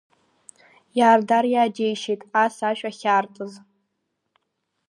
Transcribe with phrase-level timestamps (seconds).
[0.99, 3.53] Иардар иааџьеишьеит ас ашә ахьаартыз.